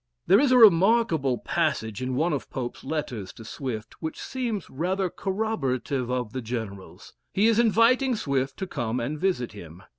[0.25, 5.11] There is a remarkable passage in one of Pope's letters to Swift, which seems rather
[5.11, 7.13] corroborative of the General's.
[7.35, 9.83] He is inviting Swift to come and visit him.